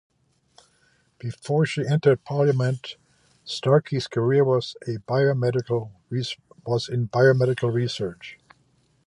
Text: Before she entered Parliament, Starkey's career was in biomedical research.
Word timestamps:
Before 1.19 1.63
she 1.63 1.85
entered 1.87 2.23
Parliament, 2.25 2.95
Starkey's 3.45 4.07
career 4.07 4.43
was 4.43 4.75
in 4.87 5.03
biomedical 5.07 5.91
research. 7.71 8.39